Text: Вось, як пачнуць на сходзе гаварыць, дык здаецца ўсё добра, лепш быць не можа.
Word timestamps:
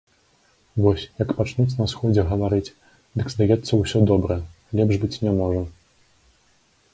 Вось, 0.83 1.01
як 1.23 1.33
пачнуць 1.41 1.75
на 1.81 1.85
сходзе 1.91 2.21
гаварыць, 2.31 2.73
дык 3.21 3.27
здаецца 3.35 3.73
ўсё 3.83 3.99
добра, 4.13 4.39
лепш 4.81 4.95
быць 5.05 5.13
не 5.27 5.31
можа. 5.43 5.61